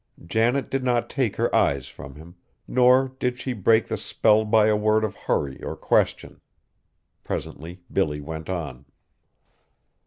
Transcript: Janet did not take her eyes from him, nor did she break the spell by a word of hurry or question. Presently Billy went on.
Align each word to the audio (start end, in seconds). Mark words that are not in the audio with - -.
Janet 0.25 0.71
did 0.71 0.83
not 0.83 1.11
take 1.11 1.35
her 1.35 1.53
eyes 1.55 1.87
from 1.87 2.15
him, 2.15 2.33
nor 2.67 3.09
did 3.19 3.37
she 3.37 3.53
break 3.53 3.85
the 3.85 3.97
spell 3.99 4.43
by 4.45 4.65
a 4.65 4.75
word 4.75 5.03
of 5.03 5.13
hurry 5.15 5.61
or 5.63 5.75
question. 5.77 6.41
Presently 7.23 7.83
Billy 7.93 8.19
went 8.19 8.49
on. 8.49 8.85